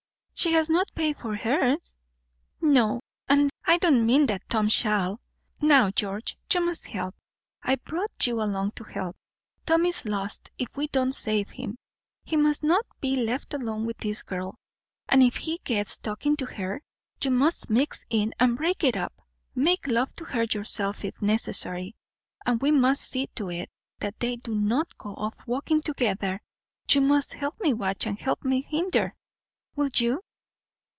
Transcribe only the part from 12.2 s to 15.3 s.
He must not be left alone with this girl; and